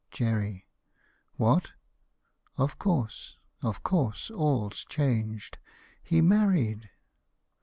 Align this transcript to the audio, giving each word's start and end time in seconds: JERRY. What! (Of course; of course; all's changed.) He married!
JERRY. 0.09 0.65
What! 1.35 1.73
(Of 2.57 2.79
course; 2.79 3.37
of 3.61 3.83
course; 3.83 4.31
all's 4.31 4.83
changed.) 4.89 5.59
He 6.01 6.21
married! 6.21 6.89